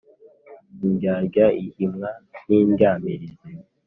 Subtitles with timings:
[0.85, 2.09] Indyarya ihimwa
[2.45, 3.41] n’indyamirizi.